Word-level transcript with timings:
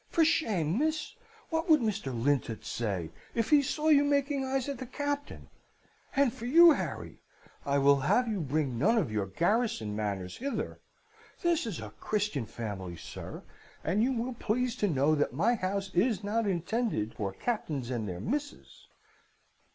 'For 0.09 0.25
shame, 0.25 0.79
miss! 0.79 1.13
What 1.51 1.69
would 1.69 1.79
Mr. 1.79 2.11
Lintot 2.11 2.65
say 2.65 3.11
if 3.35 3.51
he 3.51 3.61
saw 3.61 3.89
you 3.89 4.03
making 4.03 4.43
eyes 4.43 4.67
at 4.67 4.79
the 4.79 4.87
Captain? 4.87 5.47
And 6.15 6.33
for 6.33 6.47
you, 6.47 6.71
Harry, 6.71 7.21
I 7.67 7.77
will 7.77 7.99
have 7.99 8.27
you 8.27 8.39
bring 8.41 8.79
none 8.79 8.97
of 8.97 9.11
your 9.11 9.27
garrison 9.27 9.95
manners 9.95 10.37
hither. 10.37 10.79
This 11.43 11.67
is 11.67 11.79
a 11.79 11.91
Christian 11.99 12.47
family, 12.47 12.97
sir, 12.97 13.43
and 13.83 14.01
you 14.01 14.11
will 14.11 14.33
please 14.33 14.75
to 14.77 14.87
know 14.87 15.13
that 15.13 15.33
my 15.33 15.53
house 15.53 15.93
is 15.93 16.23
not 16.23 16.47
intended 16.47 17.13
for 17.13 17.31
captains 17.31 17.91
and 17.91 18.09
their 18.09 18.19
misses!' 18.19 18.87